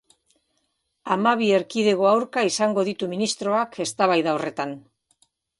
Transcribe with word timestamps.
Hamabi 1.15 1.49
erkidego 1.57 2.09
aurka 2.13 2.45
izango 2.49 2.87
ditu 2.89 3.13
ministroak 3.15 3.81
eztabaida 3.89 4.37
horretan. 4.39 4.75